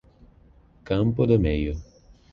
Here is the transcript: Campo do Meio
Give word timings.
Campo 0.83 1.27
do 1.27 1.37
Meio 1.39 1.79